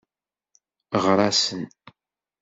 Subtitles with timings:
[1.03, 1.61] Ɣer-asen.